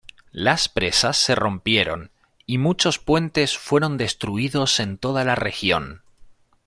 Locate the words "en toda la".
4.79-5.35